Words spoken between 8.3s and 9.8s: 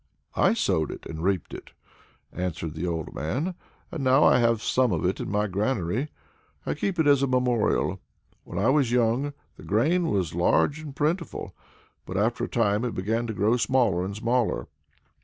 When I was young, the